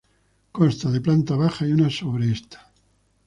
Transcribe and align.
Consta 0.51 0.89
de 0.89 0.99
planta 0.99 1.35
baja 1.35 1.67
y 1.67 1.73
una 1.73 1.91
sobre 1.91 2.31
esta. 2.31 2.73